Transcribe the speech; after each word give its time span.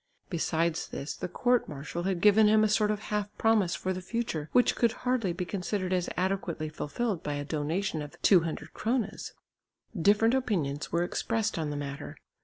Besides 0.31 0.87
this 0.87 1.13
the 1.13 1.27
court 1.27 1.69
marshal 1.69 2.01
had 2.01 2.21
given 2.21 2.47
him 2.47 2.63
a 2.63 2.67
sort 2.67 2.89
of 2.89 2.99
half 3.13 3.29
promise 3.37 3.75
for 3.75 3.93
the 3.93 4.01
future 4.01 4.49
which 4.51 4.75
could 4.75 4.93
hardly 5.05 5.31
be 5.31 5.45
considered 5.45 5.93
as 5.93 6.09
adequately 6.17 6.69
fulfilled 6.69 7.21
by 7.21 7.33
a 7.35 7.45
donation 7.45 8.01
of 8.01 8.19
200 8.23 8.73
kronas. 8.73 9.33
Different 9.95 10.33
opinions 10.33 10.91
were 10.91 11.03
expressed 11.03 11.59
on 11.59 11.69
the 11.69 11.77
matter. 11.77 12.17